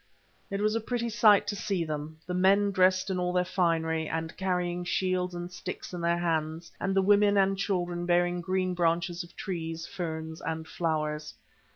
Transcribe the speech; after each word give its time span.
It 0.49 0.61
was 0.61 0.73
a 0.73 0.81
pretty 0.81 1.09
sight 1.09 1.45
to 1.45 1.55
see 1.55 1.83
them, 1.85 2.17
the 2.25 2.33
men 2.33 2.71
dressed 2.71 3.11
in 3.11 3.19
all 3.19 3.31
their 3.33 3.45
finery, 3.45 4.09
and 4.09 4.35
carrying 4.35 4.83
shields 4.83 5.35
and 5.35 5.51
sticks 5.51 5.93
in 5.93 6.01
their 6.01 6.17
hands, 6.17 6.71
and 6.79 6.95
the 6.95 7.03
women 7.03 7.37
and 7.37 7.55
children 7.55 8.07
bearing 8.07 8.41
green 8.41 8.73
branches 8.73 9.23
of 9.23 9.35
trees, 9.35 9.85
ferns, 9.85 10.41
and 10.41 10.67
flowers. 10.67 11.35